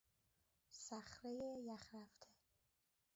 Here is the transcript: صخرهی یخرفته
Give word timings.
صخرهی 0.87 1.63
یخرفته 1.65 2.27